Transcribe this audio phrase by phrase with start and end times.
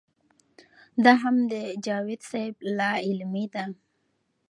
[1.03, 1.53] دا هم د
[1.85, 3.65] جاوېد صېب لا علمي ده